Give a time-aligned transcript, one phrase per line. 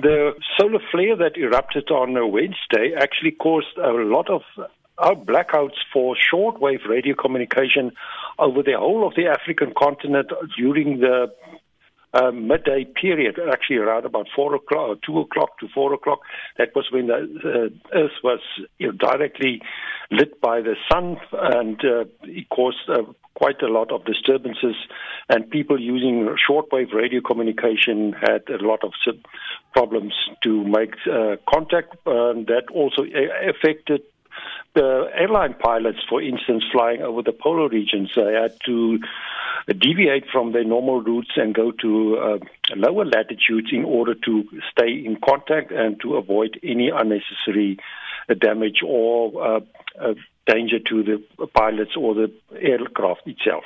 [0.00, 6.14] The solar flare that erupted on Wednesday actually caused a lot of uh, blackouts for
[6.14, 7.90] shortwave radio communication
[8.38, 11.32] over the whole of the African continent during the
[12.14, 16.20] uh, midday period, actually around about four o'clock, two o'clock to four o'clock.
[16.58, 18.40] That was when the uh, Earth was
[18.78, 19.60] you know, directly
[20.10, 23.02] lit by the sun, and uh, it caused uh,
[23.34, 24.76] quite a lot of disturbances.
[25.28, 28.92] And people using shortwave radio communication had a lot of
[29.78, 31.94] problems to make uh, contact.
[32.06, 33.02] and that also
[33.52, 34.02] affected
[34.74, 38.98] the airline pilots, for instance, flying over the polar regions, they had to
[39.78, 42.38] deviate from their normal routes and go to uh,
[42.76, 47.78] lower latitudes in order to stay in contact and to avoid any unnecessary
[48.34, 49.60] damage or uh,
[50.00, 50.14] uh,
[50.46, 53.64] danger to the pilots or the aircraft itself.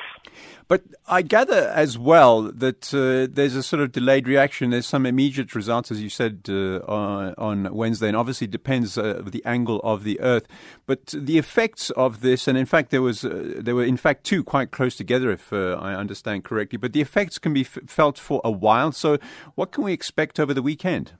[0.68, 4.70] But I gather as well that uh, there's a sort of delayed reaction.
[4.70, 9.22] There's some immediate results, as you said uh, on, on, Wednesday, and obviously depends uh,
[9.24, 10.46] the angle of the Earth.
[10.86, 14.24] But the effects of this, and in fact there was uh, there were in fact
[14.24, 16.78] two quite close together, if uh, I understand correctly.
[16.78, 18.92] But the effects can be f- felt for a while.
[18.92, 19.18] So,
[19.54, 21.12] what can we expect over the weekend?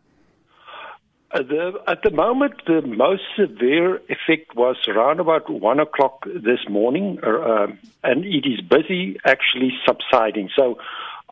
[1.32, 6.60] Uh, the, at the moment, the most severe effect was around about one o'clock this
[6.68, 7.68] morning, uh,
[8.04, 10.50] and it is busy actually subsiding.
[10.54, 10.78] So,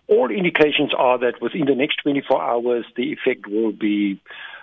[0.09, 4.21] all indications are that within the next 24 hours, the effect will be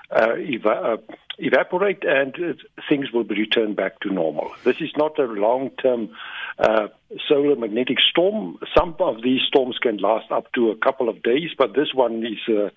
[0.10, 0.36] uh,
[0.66, 0.98] uh,
[1.38, 2.54] evaporate and uh,
[2.90, 4.52] things will be returned back to normal.
[4.64, 6.10] This is not a long-term
[6.58, 6.88] uh,
[7.28, 8.58] solar magnetic storm.
[8.76, 12.26] Some of these storms can last up to a couple of days, but this one
[12.26, 12.72] is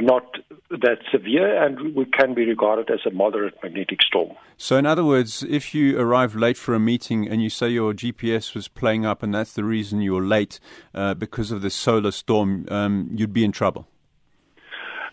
[0.00, 0.36] not
[0.70, 4.30] that severe and we can be regarded as a moderate magnetic storm.
[4.56, 7.92] So, in other words, if you arrive late for a meeting and you say your
[7.92, 10.60] GPS was playing up and that's the reason you're late
[10.94, 13.86] uh, because of the solar storm, um, you'd be in trouble.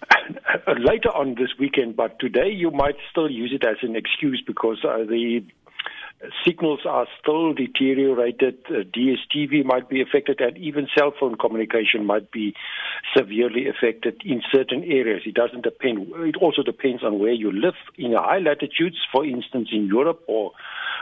[0.67, 4.77] Later on this weekend, but today you might still use it as an excuse because
[4.83, 5.41] uh, the
[6.45, 8.57] signals are still deteriorated.
[8.69, 12.53] Uh, DSTV might be affected, and even cell phone communication might be
[13.15, 15.21] severely affected in certain areas.
[15.25, 16.07] It doesn't depend.
[16.15, 17.75] It also depends on where you live.
[17.97, 20.51] In high latitudes, for instance, in Europe or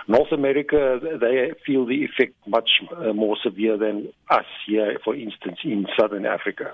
[0.09, 5.57] North America, they feel the effect much uh, more severe than us here, for instance,
[5.65, 6.73] in Southern Africa.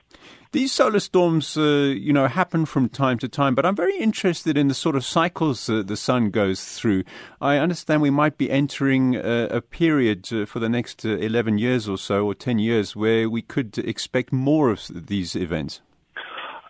[0.52, 1.62] These solar storms, uh,
[1.98, 5.04] you know, happen from time to time, but I'm very interested in the sort of
[5.04, 7.06] cycles uh, the sun goes through.
[7.42, 11.58] I understand we might be entering a, a period uh, for the next uh, 11
[11.58, 15.82] years or so, or 10 years, where we could expect more of these events.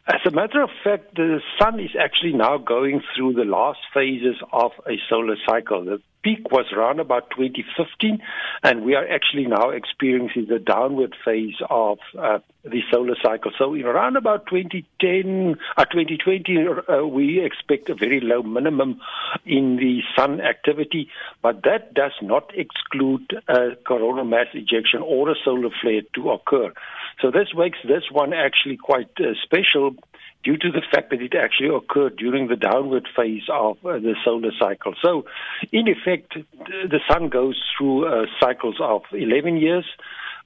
[0.05, 4.35] As a matter of fact, the sun is actually now going through the last phases
[4.51, 5.85] of a solar cycle.
[5.85, 8.21] The peak was around about 2015,
[8.63, 13.51] and we are actually now experiencing the downward phase of uh, the solar cycle.
[13.57, 18.99] So, in around about 2010, uh, 2020, uh, we expect a very low minimum
[19.45, 21.09] in the sun activity,
[21.41, 26.73] but that does not exclude a coronal mass ejection or a solar flare to occur.
[27.21, 29.95] So this makes this one actually quite uh, special
[30.43, 34.15] due to the fact that it actually occurred during the downward phase of uh, the
[34.25, 34.93] solar cycle.
[35.01, 35.25] So,
[35.71, 36.35] in effect,
[36.67, 39.85] the sun goes through uh, cycles of 11 years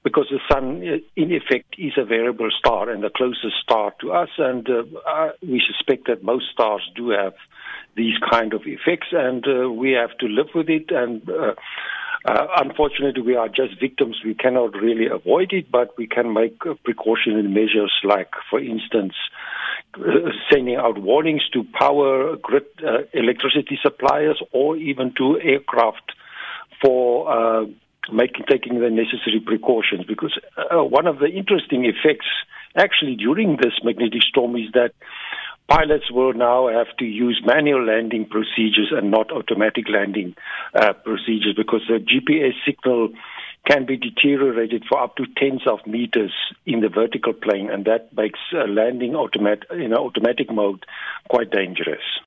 [0.04, 4.12] because the sun, uh, in effect, is a variable star and the closest star to
[4.12, 7.34] us, and uh, uh, we suspect that most stars do have
[7.96, 10.90] these kind of effects, and uh, we have to live with it.
[10.90, 11.28] And
[12.24, 14.16] uh, unfortunately, we are just victims.
[14.24, 19.14] We cannot really avoid it, but we can make uh, precautionary measures, like, for instance,
[19.96, 26.12] uh, sending out warnings to power grid uh, electricity suppliers or even to aircraft
[26.82, 27.66] for uh,
[28.12, 30.04] making taking the necessary precautions.
[30.04, 30.38] Because
[30.70, 32.26] one of the interesting effects,
[32.76, 34.92] actually, during this magnetic storm is that
[35.68, 40.34] pilots will now have to use manual landing procedures and not automatic landing
[40.74, 43.10] uh, procedures because the GPS signal
[43.66, 46.32] can be deteriorated for up to tens of meters
[46.64, 50.84] in the vertical plane, and that makes uh, landing automat- in automatic mode
[51.28, 52.20] quite dangerous.